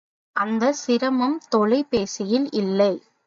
அந்த 0.35 0.71
சிரமம் 0.73 1.37
தொலை 1.49 1.79
பேசியில் 1.91 2.47
இல்லை. 2.51 2.91